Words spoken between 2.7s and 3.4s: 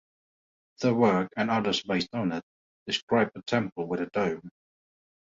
describe